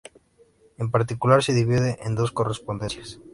[0.79, 3.19] En particular, se divide en dos correspondencias.